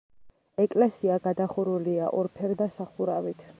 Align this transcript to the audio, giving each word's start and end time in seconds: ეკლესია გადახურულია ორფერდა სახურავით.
ეკლესია 0.63 1.17
გადახურულია 1.27 2.09
ორფერდა 2.23 2.71
სახურავით. 2.81 3.49